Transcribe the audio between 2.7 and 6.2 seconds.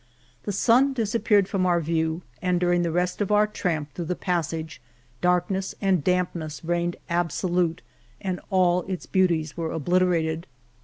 the rest of our tramp through the passage, darkness and